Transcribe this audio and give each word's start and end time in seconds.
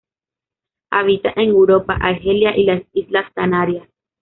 Habita 0.89 1.31
en 1.35 1.49
Europa, 1.51 1.93
Argelia 1.93 2.57
y 2.57 2.63
las 2.63 2.81
islas 2.93 3.31
Canarias. 3.35 3.87